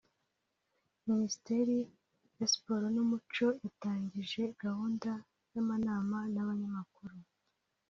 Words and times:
Minisiteri 1.07 1.77
ya 2.39 2.45
Siporo 2.51 2.85
n’Umuco 2.95 3.45
yatangije 3.63 4.41
gahunda 4.63 5.11
y’amanama 5.53 6.17
n’abanyamakuru 6.33 7.15